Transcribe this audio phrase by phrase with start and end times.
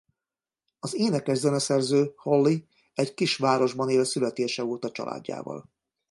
[0.79, 5.69] Az énekes-zeneszerző Holly egy kis városban él születése óta családjával.